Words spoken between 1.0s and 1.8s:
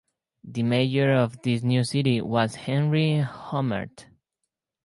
of this